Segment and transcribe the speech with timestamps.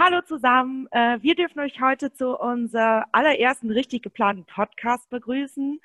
[0.00, 0.86] Hallo zusammen.
[0.92, 5.80] Äh, wir dürfen euch heute zu unserem allerersten richtig geplanten Podcast begrüßen.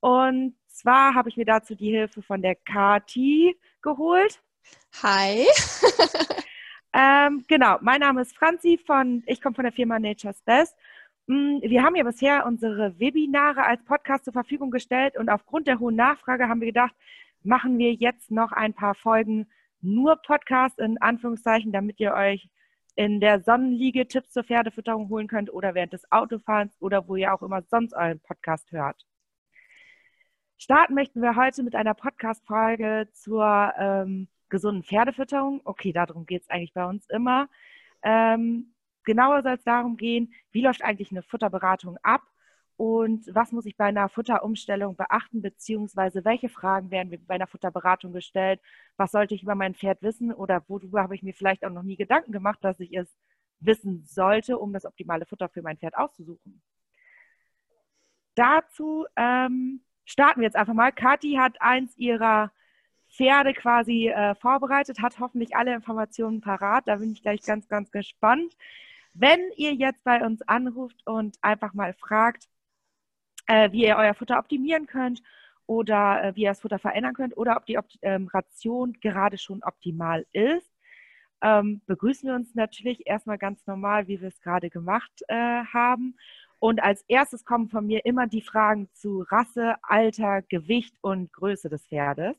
[0.00, 4.42] Und zwar habe ich mir dazu die Hilfe von der Kati geholt.
[5.04, 5.46] Hi.
[6.92, 10.76] ähm, genau, mein Name ist Franzi von, ich komme von der Firma Nature's Best.
[11.28, 15.78] Mm, wir haben ja bisher unsere Webinare als Podcast zur Verfügung gestellt und aufgrund der
[15.78, 16.96] hohen Nachfrage haben wir gedacht,
[17.44, 19.46] machen wir jetzt noch ein paar Folgen
[19.80, 22.50] nur Podcast in Anführungszeichen, damit ihr euch
[22.94, 27.32] in der Sonnenliege Tipps zur Pferdefütterung holen könnt oder während des Autofahrens oder wo ihr
[27.32, 29.06] auch immer sonst euren Podcast hört.
[30.58, 35.60] Starten möchten wir heute mit einer Podcast-Folge zur ähm, gesunden Pferdefütterung.
[35.64, 37.48] Okay, darum geht es eigentlich bei uns immer.
[38.02, 38.74] Ähm,
[39.04, 42.22] genauer soll es darum gehen, wie läuft eigentlich eine Futterberatung ab
[42.76, 47.46] und was muss ich bei einer Futterumstellung beachten, beziehungsweise welche Fragen werden mir bei einer
[47.46, 48.60] Futterberatung gestellt?
[48.96, 51.82] Was sollte ich über mein Pferd wissen oder worüber habe ich mir vielleicht auch noch
[51.82, 53.14] nie Gedanken gemacht, dass ich es
[53.60, 56.62] wissen sollte, um das optimale Futter für mein Pferd auszusuchen?
[58.34, 60.92] Dazu ähm, starten wir jetzt einfach mal.
[60.92, 62.50] Kathi hat eins ihrer
[63.10, 66.88] Pferde quasi äh, vorbereitet, hat hoffentlich alle Informationen parat.
[66.88, 68.56] Da bin ich gleich ganz, ganz gespannt.
[69.12, 72.48] Wenn ihr jetzt bei uns anruft und einfach mal fragt,
[73.52, 75.22] äh, wie ihr euer Futter optimieren könnt
[75.66, 79.36] oder äh, wie ihr das Futter verändern könnt oder ob die Opt ähm, Ration gerade
[79.36, 80.72] schon optimal ist.
[81.42, 86.16] Ähm, begrüßen wir uns natürlich erstmal ganz normal, wie wir es gerade gemacht äh, haben.
[86.60, 91.68] Und als erstes kommen von mir immer die Fragen zu Rasse, Alter, Gewicht und Größe
[91.68, 92.36] des Pferdes.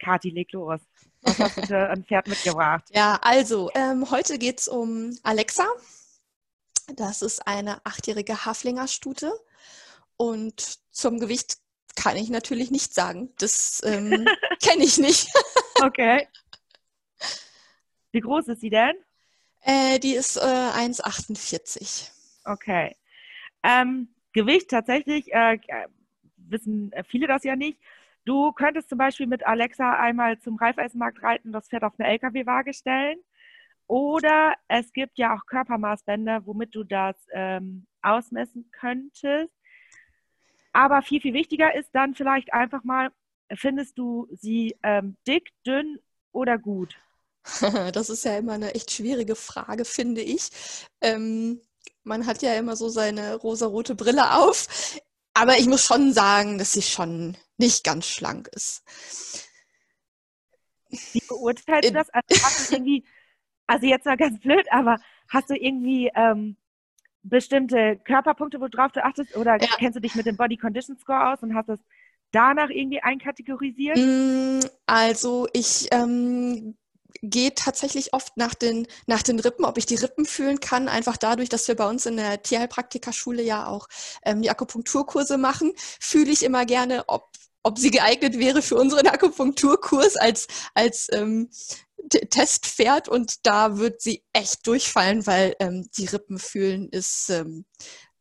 [0.00, 0.80] Kathi, leg los.
[1.20, 2.84] Was hast du für ein Pferd mitgebracht?
[2.92, 5.66] Ja, also ähm, heute geht es um Alexa.
[6.96, 9.32] Das ist eine achtjährige Haflingerstute.
[10.22, 11.56] Und zum Gewicht
[11.96, 13.30] kann ich natürlich nicht sagen.
[13.40, 14.24] Das ähm,
[14.62, 15.26] kenne ich nicht.
[15.82, 16.28] okay.
[18.12, 18.94] Wie groß ist sie denn?
[19.62, 22.08] Äh, die ist äh, 1,48.
[22.44, 22.94] Okay.
[23.64, 25.58] Ähm, Gewicht tatsächlich, äh,
[26.36, 27.80] wissen viele das ja nicht.
[28.24, 32.74] Du könntest zum Beispiel mit Alexa einmal zum Reifeisenmarkt reiten, das Pferd auf eine LKW-Waage
[32.74, 33.18] stellen.
[33.88, 39.52] Oder es gibt ja auch Körpermaßbänder, womit du das ähm, ausmessen könntest.
[40.72, 43.10] Aber viel, viel wichtiger ist dann vielleicht einfach mal,
[43.54, 45.98] findest du sie ähm, dick, dünn
[46.32, 46.96] oder gut?
[47.92, 50.48] Das ist ja immer eine echt schwierige Frage, finde ich.
[51.00, 51.60] Ähm,
[52.04, 54.68] man hat ja immer so seine rosarote Brille auf.
[55.34, 58.82] Aber ich muss schon sagen, dass sie schon nicht ganz schlank ist.
[61.12, 62.08] Wie beurteilst du das?
[62.10, 63.04] Also hast du irgendwie
[63.66, 66.56] also jetzt mal ganz blöd, aber hast du irgendwie ähm,
[67.22, 69.36] bestimmte Körperpunkte, worauf du achtest?
[69.36, 69.68] Oder ja.
[69.78, 71.80] kennst du dich mit dem Body Condition Score aus und hast das
[72.32, 73.98] danach irgendwie einkategorisiert?
[73.98, 76.76] Mm, also ich ähm,
[77.22, 81.16] gehe tatsächlich oft nach den, nach den Rippen, ob ich die Rippen fühlen kann, einfach
[81.16, 83.88] dadurch, dass wir bei uns in der Tierheilpraktikerschule ja auch
[84.24, 87.30] ähm, die Akupunkturkurse machen, fühle ich immer gerne, ob
[87.64, 91.48] ob sie geeignet wäre für unseren Akupunkturkurs als, als ähm,
[92.08, 97.64] Testpferd und da wird sie echt durchfallen, weil ähm, die Rippen fühlen ist ähm,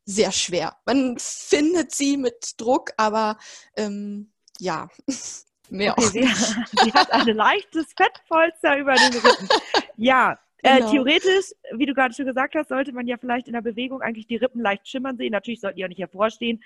[0.05, 0.77] sehr schwer.
[0.85, 3.37] Man findet sie mit Druck, aber
[3.75, 4.89] ähm, ja,
[5.69, 9.49] mehr okay, auch sie, sie, hat ein leichtes Fettpolster über den Rippen.
[9.97, 10.91] Ja, äh, genau.
[10.91, 14.27] theoretisch, wie du gerade schon gesagt hast, sollte man ja vielleicht in der Bewegung eigentlich
[14.27, 15.31] die Rippen leicht schimmern sehen.
[15.31, 16.63] Natürlich sollten die auch nicht hervorstehen.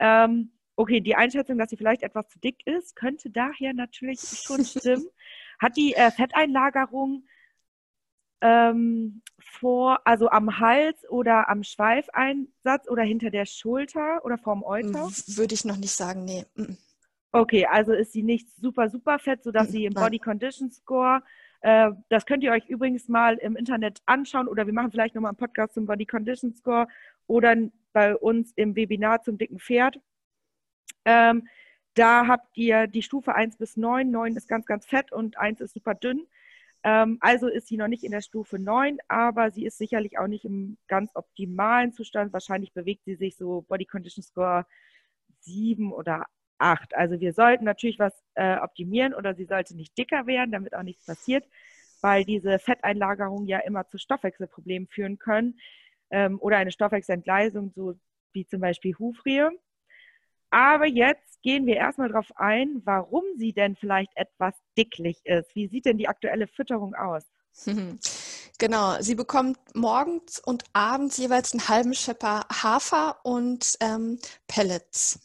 [0.00, 4.64] Ähm, okay, die Einschätzung, dass sie vielleicht etwas zu dick ist, könnte daher natürlich schon
[4.64, 5.08] stimmen.
[5.58, 7.24] Hat die äh, Fetteinlagerung
[8.40, 15.08] ähm, vor, also am Hals oder am Schweifeinsatz oder hinter der Schulter oder vorm Euter?
[15.36, 16.44] Würde ich noch nicht sagen, nee.
[17.32, 21.22] Okay, also ist sie nicht super, super fett, sodass sie im Body Condition Score,
[21.60, 25.30] äh, das könnt ihr euch übrigens mal im Internet anschauen oder wir machen vielleicht nochmal
[25.30, 26.86] einen Podcast zum Body Condition Score
[27.26, 27.56] oder
[27.92, 30.00] bei uns im Webinar zum dicken Pferd.
[31.04, 31.48] Ähm,
[31.98, 34.10] da habt ihr die Stufe 1 bis 9.
[34.10, 36.26] 9 ist ganz, ganz fett und 1 ist super dünn.
[36.84, 40.28] Ähm, also ist sie noch nicht in der Stufe 9, aber sie ist sicherlich auch
[40.28, 42.32] nicht im ganz optimalen Zustand.
[42.32, 44.64] Wahrscheinlich bewegt sie sich so Body Condition Score
[45.40, 46.26] 7 oder
[46.58, 46.94] 8.
[46.94, 50.82] Also wir sollten natürlich was äh, optimieren oder sie sollte nicht dicker werden, damit auch
[50.82, 51.44] nichts passiert,
[52.00, 55.58] weil diese Fetteinlagerungen ja immer zu Stoffwechselproblemen führen können
[56.10, 57.98] ähm, oder eine Stoffwechselentgleisung, so
[58.32, 59.50] wie zum Beispiel Hufrehe.
[60.50, 65.54] Aber jetzt gehen wir erstmal darauf ein, warum sie denn vielleicht etwas dicklich ist.
[65.54, 67.24] Wie sieht denn die aktuelle Fütterung aus?
[68.60, 74.18] Genau, sie bekommt morgens und abends jeweils einen halben Schepper Hafer und ähm,
[74.48, 75.20] Pellets.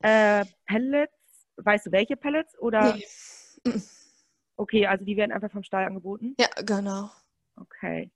[0.00, 1.12] Äh, Pellets,
[1.58, 2.58] weißt du welche Pellets?
[2.58, 2.96] Oder?
[2.96, 3.80] Nee.
[4.56, 6.34] Okay, also die werden einfach vom Stall angeboten?
[6.38, 7.10] Ja, genau.
[7.56, 8.10] Okay.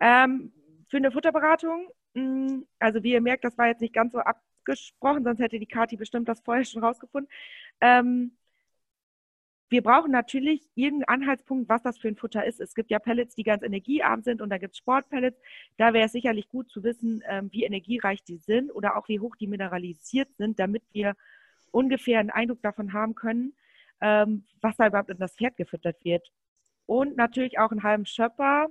[0.00, 0.52] Ähm,
[0.90, 4.18] für eine Futterberatung, mm, also wie ihr merkt, das war jetzt nicht ganz so
[4.68, 7.30] abgesprochen, sonst hätte die Kati bestimmt das vorher schon rausgefunden.
[7.80, 8.32] Ähm,
[9.70, 12.58] wir brauchen natürlich irgendeinen Anhaltspunkt, was das für ein Futter ist.
[12.58, 15.38] Es gibt ja Pellets, die ganz energiearm sind und da gibt es Sportpellets.
[15.76, 19.20] Da wäre es sicherlich gut zu wissen, ähm, wie energiereich die sind oder auch wie
[19.20, 21.14] hoch die mineralisiert sind, damit wir
[21.70, 23.54] ungefähr einen Eindruck davon haben können,
[24.00, 26.26] ähm, was da überhaupt in das Pferd gefüttert wird.
[26.86, 28.68] Und natürlich auch einen halben Schöpper.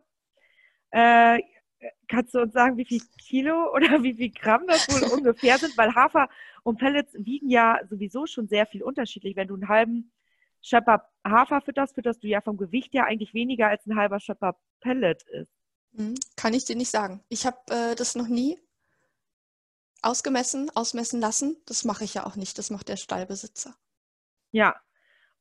[2.08, 5.78] Kannst du uns sagen, wie viel Kilo oder wie viel Gramm das wohl ungefähr sind?
[5.78, 6.30] Weil Hafer
[6.64, 9.36] und Pellets wiegen ja sowieso schon sehr viel unterschiedlich.
[9.36, 10.12] Wenn du einen halben
[10.62, 14.58] Schöpper Hafer fütterst, fütterst du ja vom Gewicht her eigentlich weniger als ein halber Schöpper
[14.82, 15.52] Pellet ist.
[15.96, 17.24] Hm, kann ich dir nicht sagen.
[17.30, 18.60] Ich habe äh, das noch nie
[20.02, 21.58] ausgemessen, ausmessen lassen.
[21.66, 22.58] Das mache ich ja auch nicht.
[22.58, 23.76] Das macht der Stallbesitzer.
[24.52, 24.76] Ja,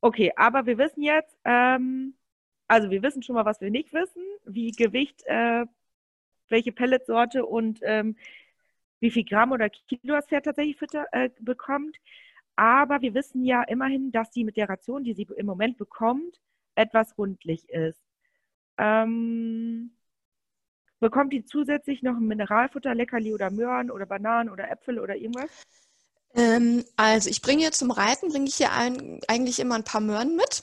[0.01, 0.33] okay.
[0.37, 2.15] Aber wir wissen jetzt, ähm,
[2.69, 5.67] also wir wissen schon mal, was wir nicht wissen, wie Gewicht, äh,
[6.49, 8.17] welche Pelletsorte und ähm,
[9.01, 11.97] wie viel Gramm oder Kilo das Pferd tatsächlich fütter, äh, bekommt.
[12.57, 16.41] Aber wir wissen ja immerhin, dass sie mit der Ration, die sie im Moment bekommt,
[16.75, 18.01] etwas rundlich ist.
[18.79, 19.93] Ähm,
[21.01, 25.51] bekommt die zusätzlich noch ein Mineralfutter, Leckerli oder Möhren oder Bananen oder Äpfel oder irgendwas?
[26.35, 30.37] Ähm, also ich bringe zum Reiten, bringe ich hier ein, eigentlich immer ein paar Möhren
[30.37, 30.63] mit.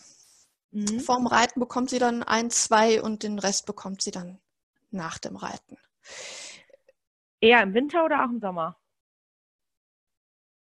[0.72, 1.00] Mhm.
[1.00, 4.40] Vorm Reiten bekommt sie dann ein, zwei und den Rest bekommt sie dann
[4.94, 5.78] nach dem Reiten.
[7.42, 8.80] Eher im Winter oder auch im Sommer?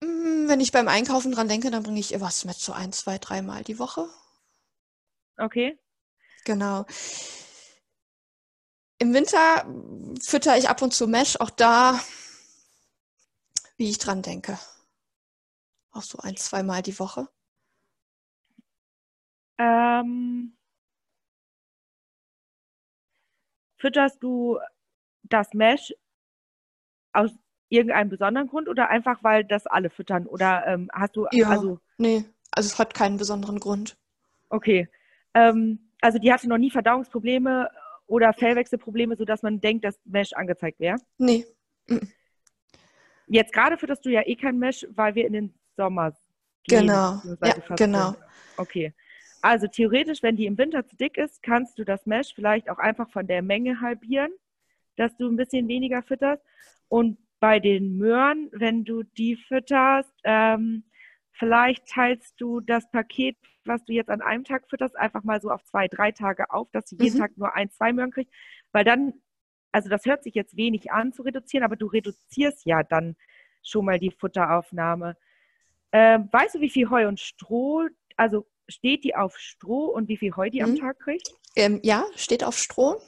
[0.03, 2.93] Mm, wenn ich beim Einkaufen dran denke, dann bringe ich ihr was mit, so ein,
[2.93, 4.09] zwei, dreimal die Woche.
[5.37, 5.79] Okay.
[6.45, 6.87] Genau.
[8.99, 9.67] Im Winter
[10.23, 11.99] fütter ich ab und zu Mesh, auch da,
[13.77, 14.59] wie ich dran denke.
[15.93, 17.29] Auch so ein, zweimal die Woche.
[19.59, 20.57] Ähm,
[23.81, 24.59] fütterst du
[25.23, 25.93] das Mesh
[27.13, 27.33] aus
[27.69, 30.27] irgendeinen besonderen Grund oder einfach, weil das alle füttern?
[30.27, 31.81] Oder ähm, hast du, ja, also.
[31.99, 33.97] Nee, also es hat keinen besonderen Grund.
[34.51, 34.89] Okay.
[35.35, 37.71] Ähm, also die hatte noch nie Verdauungsprobleme
[38.07, 40.97] oder Fellwechselprobleme, sodass man denkt, dass Mesh angezeigt wäre?
[41.19, 41.47] Nee.
[43.27, 46.13] Jetzt gerade fütterst du ja eh kein Mesh, weil wir in den Sommer
[46.65, 46.87] gehen.
[46.87, 47.23] Genau.
[47.43, 48.15] Ja, genau.
[48.57, 48.93] Okay.
[49.43, 52.79] Also theoretisch, wenn die im Winter zu dick ist, kannst du das Mesh vielleicht auch
[52.79, 54.33] einfach von der Menge halbieren,
[54.97, 56.43] dass du ein bisschen weniger fütterst.
[56.89, 60.85] Und bei den Möhren, wenn du die fütterst, ähm,
[61.33, 65.51] vielleicht teilst du das Paket, was du jetzt an einem Tag fütterst, einfach mal so
[65.51, 67.21] auf zwei, drei Tage auf, dass du jeden mhm.
[67.21, 68.33] Tag nur ein, zwei Möhren kriegst,
[68.73, 69.15] weil dann,
[69.73, 73.17] also das hört sich jetzt wenig an zu reduzieren, aber du reduzierst ja dann
[73.63, 75.17] schon mal die Futteraufnahme.
[75.93, 80.17] Ähm, weißt du, wie viel Heu und Stroh, also steht die auf Stroh und wie
[80.17, 80.71] viel Heu die mhm.
[80.71, 81.33] am Tag kriegt?
[81.57, 83.01] Ähm, ja, steht auf Stroh.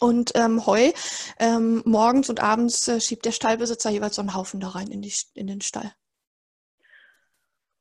[0.00, 0.92] Und ähm, Heu,
[1.38, 5.02] ähm, morgens und abends äh, schiebt der Stallbesitzer jeweils so einen Haufen da rein in,
[5.02, 5.92] die, in den Stall.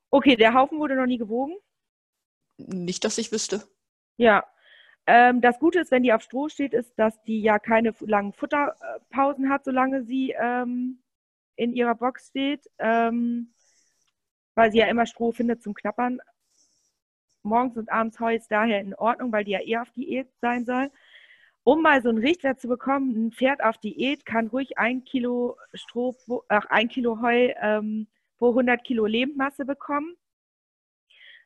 [0.10, 1.56] Okay, der Haufen wurde noch nie gewogen?
[2.58, 3.64] Nicht, dass ich wüsste.
[4.18, 4.46] Ja.
[5.06, 8.32] Ähm, das Gute ist, wenn die auf Stroh steht, ist, dass die ja keine langen
[8.34, 11.02] Futterpausen hat, solange sie ähm,
[11.56, 13.54] in ihrer Box steht, ähm,
[14.56, 16.20] weil sie ja immer Stroh findet zum Knappern.
[17.44, 20.66] Morgens und abends Heu ist daher in Ordnung, weil die ja eher auf Diät sein
[20.66, 20.90] soll
[21.64, 25.58] um mal so einen Richtwert zu bekommen, ein Pferd auf Diät kann ruhig ein Kilo
[25.74, 26.16] Stroh,
[26.50, 28.08] ach, ein Kilo Heu ähm,
[28.38, 30.16] pro 100 Kilo Lebendmasse bekommen.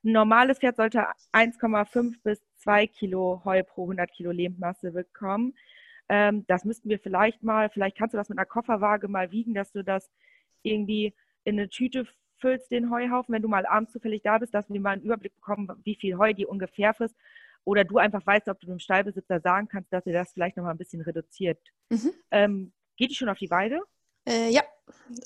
[0.03, 5.53] Ein normales Pferd sollte 1,5 bis 2 Kilo Heu pro 100 Kilo Lebendmasse bekommen.
[6.09, 9.53] Ähm, das müssten wir vielleicht mal, vielleicht kannst du das mit einer Kofferwaage mal wiegen,
[9.53, 10.09] dass du das
[10.63, 11.13] irgendwie
[11.43, 12.07] in eine Tüte
[12.39, 15.35] füllst, den Heuhaufen, wenn du mal abends zufällig da bist, dass wir mal einen Überblick
[15.35, 17.15] bekommen, wie viel Heu die ungefähr frisst
[17.67, 20.63] oder du einfach weißt, ob du dem Stallbesitzer sagen kannst, dass er das vielleicht noch
[20.63, 21.59] mal ein bisschen reduziert.
[21.89, 22.13] Mhm.
[22.31, 23.81] Ähm, geht die schon auf die Weide?
[24.25, 24.63] Äh, ja,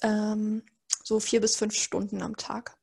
[0.01, 0.63] ähm,
[1.03, 2.75] so vier bis fünf Stunden am Tag.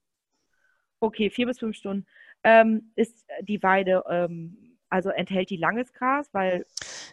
[1.00, 2.06] Okay, vier bis fünf Stunden.
[2.44, 6.28] Ähm, ist die Weide, ähm, also enthält die langes Gras?
[6.32, 6.64] Weil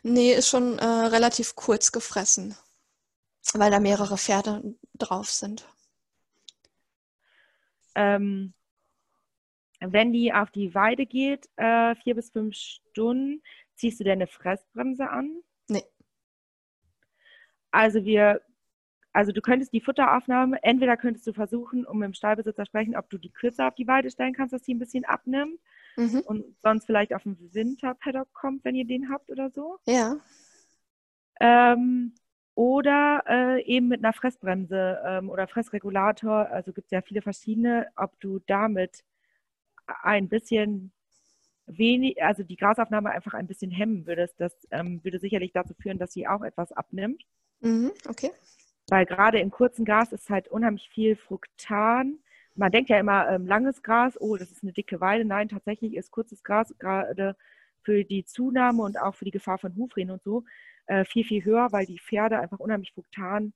[0.03, 2.55] nee, ist schon äh, relativ kurz gefressen,
[3.53, 5.67] weil da mehrere Pferde drauf sind.
[7.95, 8.53] Ähm,
[9.79, 13.41] wenn die auf die Weide geht, äh, vier bis fünf Stunden,
[13.75, 15.41] ziehst du dir eine Fressbremse an?
[15.67, 15.83] Nee.
[17.71, 18.41] Also wir,
[19.11, 23.09] also du könntest die Futteraufnahme, entweder könntest du versuchen, um mit dem Stallbesitzer sprechen, ob
[23.09, 25.59] du die kürzer auf die Weide stellen kannst, dass die ein bisschen abnimmt
[25.97, 26.21] mhm.
[26.25, 29.77] und sonst vielleicht auf den Winterpaddock kommt, wenn ihr den habt oder so.
[29.85, 30.17] Ja.
[31.39, 32.13] Ähm,
[32.55, 37.87] oder äh, eben mit einer Fressbremse ähm, oder Fressregulator, also gibt es ja viele verschiedene,
[37.97, 39.03] ob du damit
[39.85, 40.93] ein bisschen
[41.67, 44.39] wenig, also die Grasaufnahme einfach ein bisschen hemmen würdest.
[44.39, 47.25] Das ähm, würde sicherlich dazu führen, dass sie auch etwas abnimmt.
[47.59, 48.31] Mhm, okay.
[48.87, 52.19] Weil gerade im kurzen Gras ist halt unheimlich viel Fruktan.
[52.53, 55.25] Man denkt ja immer, ähm, langes Gras, oh, das ist eine dicke Weide.
[55.25, 57.35] Nein, tatsächlich ist kurzes Gras gerade
[57.81, 60.45] für die Zunahme und auch für die Gefahr von Hufrehen und so
[60.87, 63.53] äh, viel, viel höher, weil die Pferde einfach unheimlich Fruktan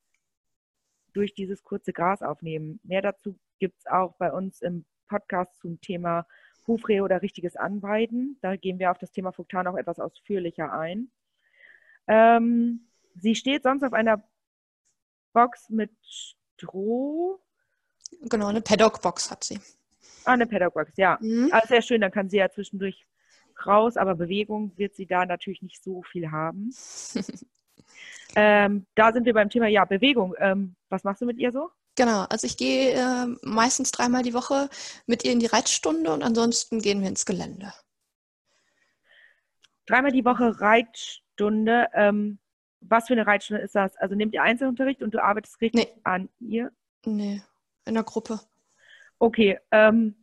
[1.14, 2.80] durch dieses kurze Gras aufnehmen.
[2.84, 6.26] Mehr dazu gibt es auch bei uns im Podcast zum Thema
[6.68, 8.38] Hufrehe oder richtiges Anweiden.
[8.42, 11.12] Da gehen wir auf das Thema Fruktan auch etwas ausführlicher ein.
[12.08, 14.24] Ähm, sie steht sonst auf einer
[15.34, 17.40] Box mit Stroh.
[18.22, 19.60] Genau, eine Paddock-Box hat sie.
[20.26, 21.18] Ah, eine Paddock-Box, ja.
[21.22, 21.50] Mhm.
[21.52, 23.06] Also sehr schön, dann kann sie ja zwischendurch
[23.66, 26.72] raus, aber Bewegung wird sie da natürlich nicht so viel haben.
[28.36, 30.36] ähm, da sind wir beim Thema, ja, Bewegung.
[30.40, 31.70] Ähm, was machst du mit ihr so?
[31.96, 34.70] Genau, also ich gehe äh, meistens dreimal die Woche
[35.06, 37.74] mit ihr in die Reitstunde und ansonsten gehen wir ins Gelände.
[39.86, 41.90] Dreimal die Woche Reitstunde.
[41.94, 42.40] Ähm,
[42.82, 43.98] was für eine Reitstunde ist das?
[43.98, 46.02] Also nehmt ihr Einzelunterricht und du arbeitest richtig nee.
[46.04, 46.72] an ihr?
[47.06, 47.42] Nee,
[47.86, 48.40] in der Gruppe.
[49.18, 49.60] Okay.
[49.72, 50.19] Ähm,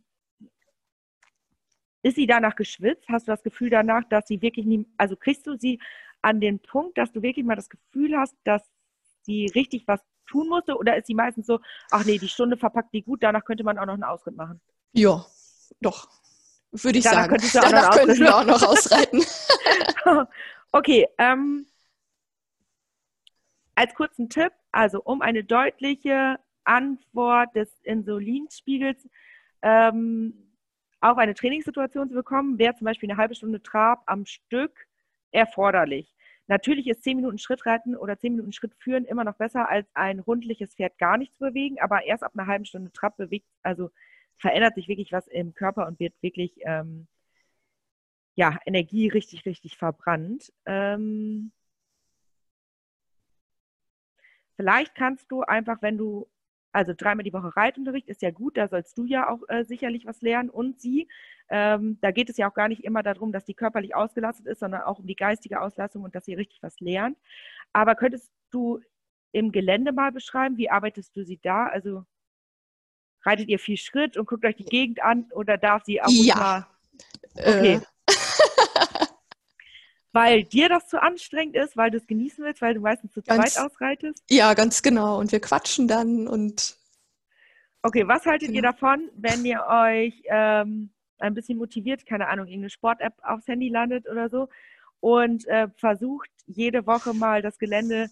[2.07, 3.07] ist sie danach geschwitzt?
[3.09, 5.79] Hast du das Gefühl danach, dass sie wirklich nie, also kriegst du sie
[6.21, 8.63] an den Punkt, dass du wirklich mal das Gefühl hast, dass
[9.23, 10.77] sie richtig was tun musste?
[10.77, 11.59] Oder ist sie meistens so,
[11.91, 14.61] ach nee, die Stunde verpackt die gut, danach könnte man auch noch einen Ausritt machen?
[14.93, 15.25] Ja,
[15.81, 16.07] doch.
[16.71, 17.71] Würde ich danach sagen.
[17.71, 19.23] Danach könnten wir auch noch ausreiten.
[20.71, 21.67] okay, ähm,
[23.75, 29.07] als kurzen Tipp, also um eine deutliche Antwort des Insulinspiegels
[29.61, 30.46] ähm,
[30.99, 34.87] auf eine Trainingssituation zu bekommen, wäre zum Beispiel eine halbe Stunde Trab am Stück
[35.31, 36.13] erforderlich.
[36.47, 40.19] Natürlich ist 10 Minuten Schrittreiten oder 10 Minuten Schritt führen immer noch besser, als ein
[40.19, 43.91] rundliches Pferd gar nicht zu bewegen, aber erst ab einer halben Stunde Trab bewegt, also
[44.37, 47.07] verändert sich wirklich was im Körper und wird wirklich ähm,
[48.35, 50.53] ja, Energie richtig, richtig verbrannt.
[50.65, 51.51] Ähm,
[54.57, 56.27] Vielleicht kannst du einfach, wenn du,
[56.71, 60.05] also dreimal die Woche Reitunterricht ist ja gut, da sollst du ja auch äh, sicherlich
[60.05, 61.07] was lernen und sie.
[61.49, 64.59] Ähm, da geht es ja auch gar nicht immer darum, dass die körperlich ausgelastet ist,
[64.59, 67.17] sondern auch um die geistige Auslastung und dass sie richtig was lernt.
[67.73, 68.81] Aber könntest du
[69.31, 71.67] im Gelände mal beschreiben, wie arbeitest du sie da?
[71.67, 72.05] Also
[73.23, 76.35] reitet ihr viel Schritt und guckt euch die Gegend an oder darf sie auch ja.
[76.35, 76.67] mal?
[77.35, 77.75] Okay.
[77.75, 77.81] Äh.
[80.17, 83.21] Weil dir das zu anstrengend ist, weil du es genießen willst, weil du meistens zu
[83.21, 84.23] ganz, zweit ausreitest?
[84.29, 85.19] Ja, ganz genau.
[85.19, 86.75] Und wir quatschen dann und.
[87.83, 88.55] Okay, was haltet genau.
[88.55, 93.69] ihr davon, wenn ihr euch ähm, ein bisschen motiviert, keine Ahnung, irgendeine Sport-App aufs Handy
[93.69, 94.49] landet oder so
[95.01, 98.09] und äh, versucht jede Woche mal das Gelände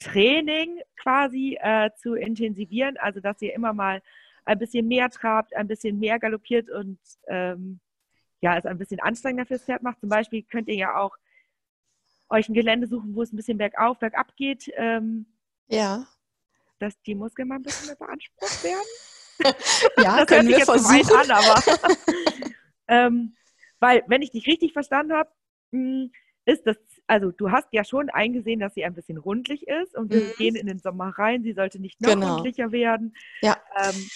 [0.00, 4.02] Training quasi äh, zu intensivieren, also dass ihr immer mal
[4.44, 6.98] ein bisschen mehr trabt, ein bisschen mehr galoppiert und
[7.28, 7.78] ähm,
[8.40, 10.00] ja, es ein bisschen anstrengender fürs Pferd macht.
[10.00, 11.16] Zum Beispiel könnt ihr ja auch
[12.28, 14.70] euch ein Gelände suchen, wo es ein bisschen bergauf, bergab geht.
[14.76, 15.26] Ähm,
[15.68, 16.06] ja.
[16.78, 18.86] Dass die Muskeln mal ein bisschen mehr beansprucht werden.
[19.98, 21.16] ja, das können wir versuchen.
[21.16, 21.62] An, aber,
[22.88, 23.34] ähm,
[23.80, 25.30] weil, wenn ich dich richtig verstanden habe,
[25.72, 26.10] hm,
[26.46, 30.12] ist das, also du hast ja schon eingesehen, dass sie ein bisschen rundlich ist und
[30.12, 30.32] wir mhm.
[30.38, 31.42] gehen in den Sommer rein.
[31.42, 32.34] Sie sollte nicht noch genau.
[32.34, 33.16] rundlicher werden.
[33.42, 33.56] Ja.
[33.76, 34.08] Ähm,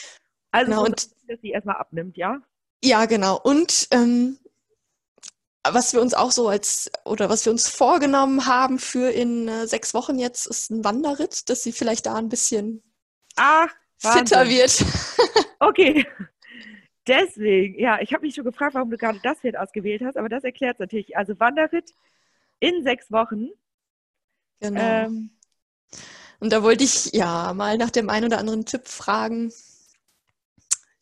[0.52, 0.92] also, genau, so,
[1.28, 2.40] dass sie erstmal abnimmt, ja?
[2.82, 3.38] Ja, genau.
[3.42, 4.38] Und ähm,
[5.68, 9.66] was wir uns auch so als oder was wir uns vorgenommen haben für in äh,
[9.66, 12.82] sechs Wochen jetzt ist ein Wanderritt, dass sie vielleicht da ein bisschen
[13.36, 14.84] Ach, fitter wird.
[15.60, 16.06] okay.
[17.06, 20.28] Deswegen, ja, ich habe mich schon gefragt, warum du gerade das Pferd ausgewählt hast, aber
[20.28, 21.16] das erklärt es natürlich.
[21.16, 21.92] Also Wanderritt
[22.60, 23.48] in sechs Wochen.
[24.60, 24.80] Genau.
[24.80, 25.30] Ähm,
[26.38, 29.52] und da wollte ich ja mal nach dem einen oder anderen Tipp fragen,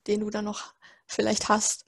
[0.06, 0.74] den du da noch
[1.06, 1.84] vielleicht hast.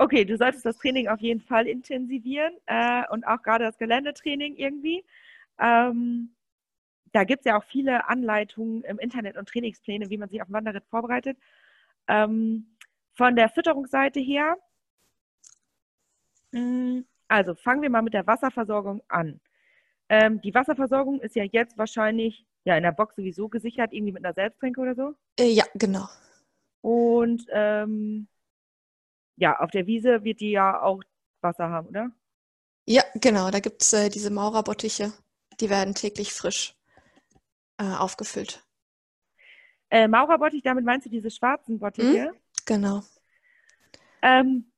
[0.00, 4.56] Okay, du solltest das Training auf jeden Fall intensivieren äh, und auch gerade das Geländetraining
[4.56, 5.04] irgendwie.
[5.58, 6.34] Ähm,
[7.12, 10.48] da gibt es ja auch viele Anleitungen im Internet und Trainingspläne, wie man sich auf
[10.48, 11.36] dem Wanderritt vorbereitet.
[12.08, 12.78] Ähm,
[13.12, 14.56] von der Fütterungsseite her,
[16.52, 19.38] mm, also fangen wir mal mit der Wasserversorgung an.
[20.08, 24.24] Ähm, die Wasserversorgung ist ja jetzt wahrscheinlich ja in der Box sowieso gesichert, irgendwie mit
[24.24, 25.14] einer Selbsttränke oder so.
[25.38, 26.06] Äh, ja, genau.
[26.80, 28.28] Und ähm,
[29.40, 31.02] ja, auf der Wiese wird die ja auch
[31.40, 32.10] Wasser haben, oder?
[32.86, 33.50] Ja, genau.
[33.50, 35.12] Da gibt es äh, diese Maurerbottiche.
[35.60, 36.74] Die werden täglich frisch
[37.78, 38.62] äh, aufgefüllt.
[39.90, 42.28] Äh, Maurerbottich, damit meinst du diese schwarzen Bottiche?
[42.28, 42.36] Hm?
[42.66, 43.02] Genau.
[44.22, 44.70] Ähm,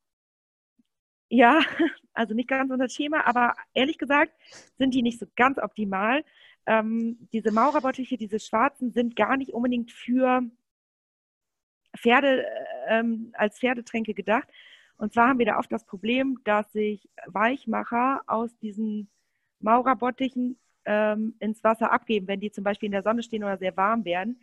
[1.29, 1.59] ja,
[2.13, 4.33] also nicht ganz unser Thema, aber ehrlich gesagt
[4.77, 6.23] sind die nicht so ganz optimal.
[6.65, 10.41] Ähm, diese Maurerbottiche, diese schwarzen, sind gar nicht unbedingt für
[11.95, 14.47] Pferde äh, ähm, als Pferdetränke gedacht.
[14.97, 19.09] Und zwar haben wir da oft das Problem, dass sich Weichmacher aus diesen
[19.59, 23.75] Maurerbottichen ähm, ins Wasser abgeben, wenn die zum Beispiel in der Sonne stehen oder sehr
[23.77, 24.41] warm werden.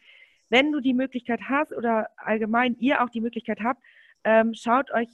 [0.48, 3.82] Wenn du die Möglichkeit hast oder allgemein ihr auch die Möglichkeit habt,
[4.24, 5.08] ähm, schaut euch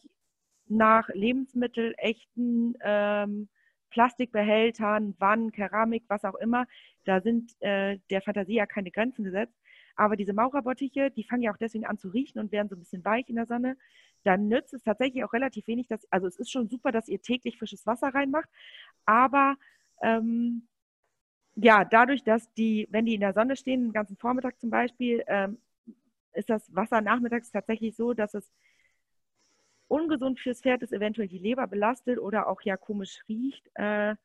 [0.69, 3.49] nach Lebensmittel, echten ähm,
[3.91, 6.67] Plastikbehältern, Wannen, Keramik, was auch immer.
[7.05, 9.55] Da sind äh, der Fantasie ja keine Grenzen gesetzt.
[9.97, 12.81] Aber diese Maurerbottiche, die fangen ja auch deswegen an zu riechen und werden so ein
[12.81, 13.77] bisschen weich in der Sonne.
[14.25, 17.21] Dann nützt es tatsächlich auch relativ wenig, dass, also es ist schon super, dass ihr
[17.21, 18.49] täglich frisches Wasser reinmacht,
[19.05, 19.57] aber
[20.03, 20.67] ähm,
[21.55, 25.25] ja, dadurch, dass die, wenn die in der Sonne stehen, den ganzen Vormittag zum Beispiel,
[25.27, 25.59] ähm,
[26.35, 28.53] ist das Wasser nachmittags tatsächlich so, dass es
[29.89, 33.71] ungesund fürs Pferd ist, eventuell die Leber belastet oder auch ja komisch riecht.
[33.75, 34.17] Äh,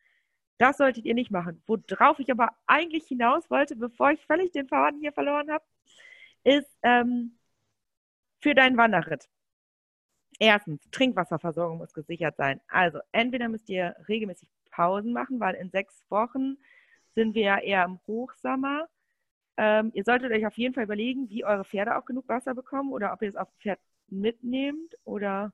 [0.62, 1.64] das solltet ihr nicht machen.
[1.68, 5.64] Worauf ich aber eigentlich hinaus wollte, bevor ich völlig den Faden hier verloren habe,
[6.44, 7.38] ist ähm,
[8.42, 9.30] für deinen Wanderritt.
[10.40, 12.62] Erstens, Trinkwasserversorgung muss gesichert sein.
[12.68, 16.58] Also entweder müsst ihr regelmäßig Pausen machen, weil in sechs Wochen
[17.16, 18.88] sind wir ja eher im Hochsommer.
[19.58, 22.92] Ähm, ihr solltet euch auf jeden Fall überlegen, wie eure Pferde auch genug Wasser bekommen
[22.92, 25.54] oder ob ihr es auf dem Pferd mitnehmt oder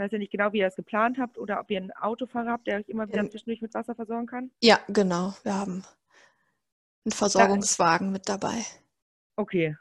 [0.00, 2.66] weiß ja nicht genau, wie ihr das geplant habt oder ob ihr einen Autofahrer habt,
[2.66, 4.50] der euch immer wieder zwischendurch mit Wasser versorgen kann.
[4.60, 5.34] Ja, genau.
[5.44, 5.84] Wir haben
[7.04, 8.64] einen Versorgungswagen da, mit dabei.
[9.36, 9.76] Okay.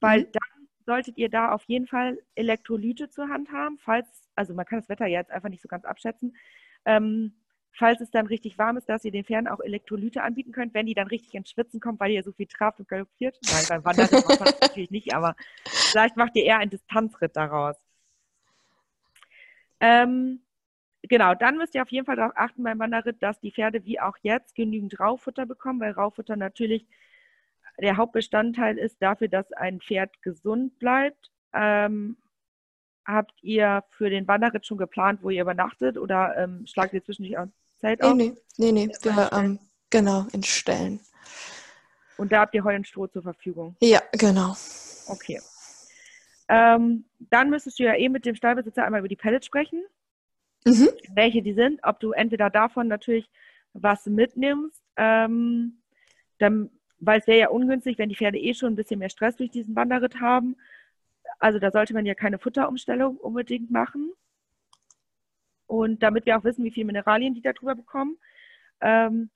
[0.00, 0.32] Weil mhm.
[0.32, 4.80] dann solltet ihr da auf jeden Fall Elektrolyte zur Hand haben, falls, also man kann
[4.80, 6.36] das Wetter jetzt einfach nicht so ganz abschätzen.
[6.84, 7.34] Ähm,
[7.72, 10.86] falls es dann richtig warm ist, dass ihr den Pferden auch Elektrolyte anbieten könnt, wenn
[10.86, 13.38] die dann richtig ins Schwitzen kommt, weil ihr so viel traft und galoppiert.
[13.44, 17.36] Nein, beim Wandern macht man das natürlich nicht, aber vielleicht macht ihr eher einen Distanzritt
[17.36, 17.76] daraus.
[19.80, 20.40] Ähm,
[21.02, 24.00] genau, dann müsst ihr auf jeden Fall darauf achten beim Wanderritt, dass die Pferde wie
[24.00, 26.86] auch jetzt genügend Raufutter bekommen, weil Raufutter natürlich
[27.80, 31.30] der Hauptbestandteil ist dafür, dass ein Pferd gesund bleibt.
[31.54, 32.16] Ähm,
[33.06, 37.38] habt ihr für den Wanderritt schon geplant, wo ihr übernachtet oder ähm, schlagt ihr zwischendurch
[37.38, 37.46] auch
[37.80, 38.14] Zelt nee, auf?
[38.14, 38.88] Nee, nee, nee.
[39.02, 39.58] Wir, ähm,
[39.88, 41.00] genau, in Stellen.
[42.18, 43.76] Und da habt ihr Heu und Stroh zur Verfügung?
[43.80, 44.54] Ja, genau.
[45.06, 45.40] Okay.
[46.52, 49.84] Ähm, dann müsstest du ja eh mit dem Stallbesitzer einmal über die Pellets sprechen.
[50.66, 50.88] Mhm.
[51.14, 53.30] Welche die sind, ob du entweder davon natürlich
[53.72, 55.80] was mitnimmst, ähm,
[56.38, 59.36] dann, weil es wäre ja ungünstig, wenn die Pferde eh schon ein bisschen mehr Stress
[59.36, 60.56] durch diesen Wanderritt haben.
[61.38, 64.12] Also da sollte man ja keine Futterumstellung unbedingt machen.
[65.68, 68.18] Und damit wir auch wissen, wie viele Mineralien die darüber bekommen.
[68.80, 69.30] Ähm,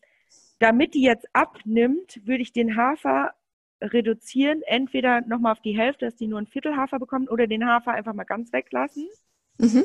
[0.59, 3.35] damit die jetzt abnimmt, würde ich den Hafer
[3.84, 4.62] reduzieren.
[4.62, 7.92] Entweder nochmal auf die Hälfte, dass die nur ein Viertel Hafer bekommen, oder den Hafer
[7.92, 9.08] einfach mal ganz weglassen.
[9.58, 9.84] Mhm.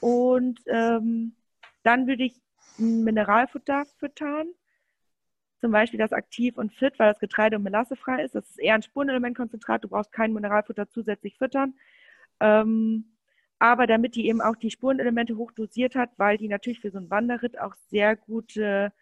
[0.00, 1.34] Und ähm,
[1.82, 2.40] dann würde ich
[2.78, 4.48] ein Mineralfutter füttern.
[5.60, 8.34] Zum Beispiel das Aktiv und Fit, weil das Getreide und melassefrei ist.
[8.34, 9.82] Das ist eher ein Spurenelementkonzentrat.
[9.82, 11.74] Du brauchst kein Mineralfutter zusätzlich füttern.
[12.40, 13.16] Ähm,
[13.58, 17.08] aber damit die eben auch die Spurenelemente hochdosiert hat, weil die natürlich für so einen
[17.08, 18.92] Wanderritt auch sehr gute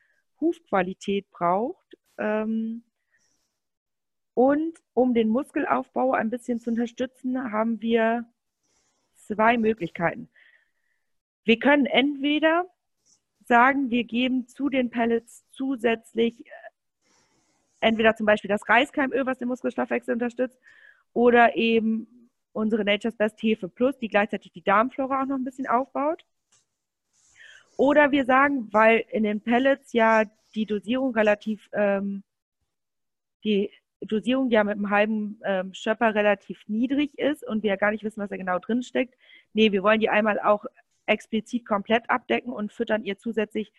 [0.40, 1.98] Hufqualität braucht.
[2.18, 2.85] Ähm,
[4.35, 8.25] und um den Muskelaufbau ein bisschen zu unterstützen, haben wir
[9.14, 10.29] zwei Möglichkeiten.
[11.45, 12.66] Wir können entweder
[13.45, 16.51] sagen, wir geben zu den Pellets zusätzlich äh,
[17.81, 20.59] entweder zum Beispiel das Reiskeimöl, was den Muskelstoffwechsel unterstützt,
[21.12, 25.66] oder eben unsere Nature's Best Hefe Plus, die gleichzeitig die Darmflora auch noch ein bisschen
[25.66, 26.25] aufbaut.
[27.77, 32.23] Oder wir sagen, weil in den Pellets ja die Dosierung relativ, ähm,
[33.45, 33.71] die
[34.07, 38.05] Dosierung ja mit einem halben ähm, Schöpper relativ niedrig ist und wir ja gar nicht
[38.05, 39.15] wissen, was da genau drin steckt.
[39.53, 40.65] Nee, wir wollen die einmal auch
[41.07, 43.73] explizit komplett abdecken und füttern ihr zusätzlich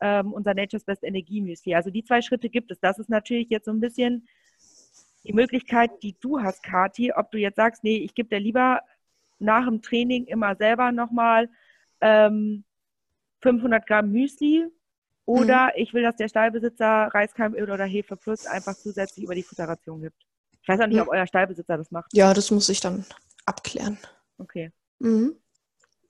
[0.00, 1.74] ähm, unser Nature's Best Energiemüsli.
[1.74, 2.80] Also die zwei Schritte gibt es.
[2.80, 4.26] Das ist natürlich jetzt so ein bisschen
[5.24, 8.80] die Möglichkeit, die du hast, Kati, ob du jetzt sagst, nee, ich gebe dir lieber
[9.38, 11.48] nach dem Training immer selber nochmal
[12.00, 12.64] ähm,
[13.42, 14.66] 500 Gramm Müsli
[15.30, 15.72] oder mhm.
[15.76, 20.16] ich will, dass der Stallbesitzer Reiskeimöl oder Hefe Plus einfach zusätzlich über die Futteration gibt.
[20.60, 21.02] Ich weiß auch nicht, ja.
[21.02, 22.12] ob euer Stallbesitzer das macht.
[22.12, 23.04] Ja, das muss ich dann
[23.46, 23.98] abklären.
[24.38, 24.72] Okay.
[24.98, 25.36] Mhm.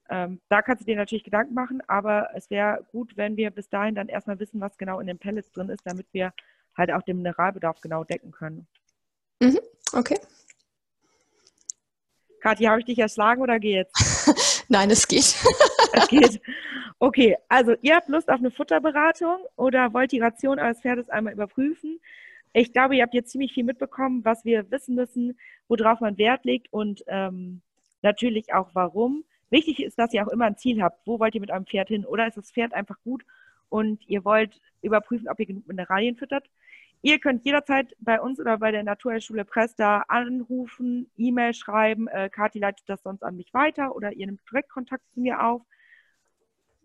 [0.08, 3.68] Ähm, da kannst du dir natürlich Gedanken machen, aber es wäre gut, wenn wir bis
[3.68, 6.32] dahin dann erstmal wissen, was genau in den Pellets drin ist, damit wir
[6.76, 8.66] halt auch den Mineralbedarf genau decken können.
[9.40, 9.60] Mhm,
[9.92, 10.18] okay.
[12.40, 14.64] Kathi, habe ich dich erschlagen oder geht's?
[14.68, 15.36] Nein, es geht.
[15.92, 16.40] es geht.
[16.98, 21.32] Okay, also ihr habt Lust auf eine Futterberatung oder wollt die Ration eures Pferdes einmal
[21.32, 22.00] überprüfen?
[22.52, 26.44] Ich glaube, ihr habt jetzt ziemlich viel mitbekommen, was wir wissen müssen, worauf man Wert
[26.44, 27.62] legt und ähm,
[28.02, 29.24] natürlich auch warum.
[29.50, 31.06] Wichtig ist, dass ihr auch immer ein Ziel habt.
[31.06, 32.04] Wo wollt ihr mit eurem Pferd hin?
[32.04, 33.24] Oder ist das Pferd einfach gut
[33.68, 36.48] und ihr wollt überprüfen, ob ihr genug Mineralien füttert?
[37.02, 42.08] ihr könnt jederzeit bei uns oder bei der Naturheilschule Presta anrufen, E-Mail schreiben.
[42.08, 45.42] Äh, Kathi leitet das sonst an mich weiter oder ihr nehmt direkt Kontakt zu mir
[45.42, 45.62] auf.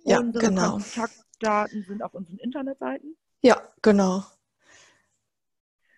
[0.06, 0.72] Ja, Unsere genau.
[0.74, 3.18] Kontaktdaten sind auf unseren Internetseiten.
[3.42, 4.24] Ja, genau.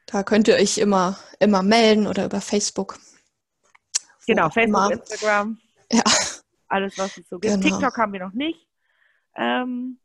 [0.06, 2.98] Da könnt ihr euch immer, immer melden oder über Facebook.
[4.26, 4.92] Genau, Facebook, immer.
[4.92, 5.58] Instagram,
[5.92, 6.04] Ja,
[6.68, 7.54] alles, was es so gibt.
[7.62, 7.78] Genau.
[7.78, 8.68] TikTok haben wir noch nicht.
[9.36, 10.00] Ähm,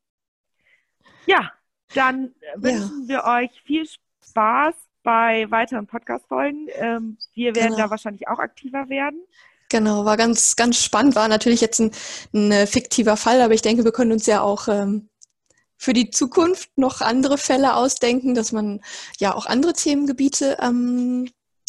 [1.26, 1.52] ja,
[1.94, 3.86] dann äh, wünschen wir euch viel
[4.24, 6.68] Spaß bei weiteren Podcast-Folgen.
[6.74, 7.84] Ähm, wir werden Genau.
[7.84, 9.24] da wahrscheinlich auch aktiver werden.
[9.72, 10.04] Genau.
[10.04, 11.16] War ganz, ganz spannend.
[11.16, 11.90] War natürlich jetzt ein,
[12.32, 15.08] ein äh, fiktiver Fall, aber ich denke, wir können uns ja auch ähm,
[15.76, 18.80] für die Zukunft noch andere Fälle ausdenken, dass man
[19.18, 21.28] ja auch andere Themengebiete ähm,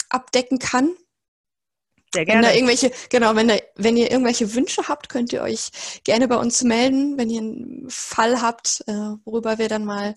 [0.09, 0.95] abdecken kann.
[2.13, 2.55] Sehr Wenn da gerne.
[2.55, 6.61] irgendwelche, genau, wenn, da, wenn ihr irgendwelche Wünsche habt, könnt ihr euch gerne bei uns
[6.61, 10.15] melden, wenn ihr einen Fall habt, äh, worüber wir dann mal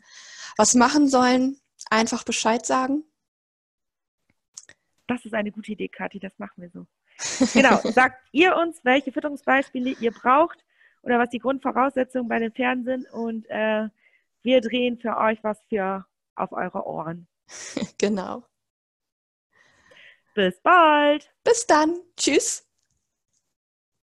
[0.58, 1.58] was machen sollen.
[1.88, 3.04] Einfach Bescheid sagen.
[5.06, 6.86] Das ist eine gute Idee, Kathi, das machen wir so.
[7.52, 10.64] Genau, sagt ihr uns, welche Fütterungsbeispiele ihr braucht
[11.02, 13.88] oder was die Grundvoraussetzungen bei den Pferden sind und äh,
[14.42, 17.26] wir drehen für euch was für auf eure Ohren.
[17.98, 18.44] Genau.
[20.34, 21.32] Bis bald!
[21.44, 21.98] Bis dann.
[22.14, 22.65] Tschüss.